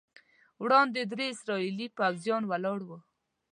[0.63, 2.97] وړاندې درې اسرائیلي پوځیان ولاړ وو.